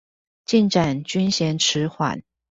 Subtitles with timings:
[0.47, 2.21] 進展均嫌遲緩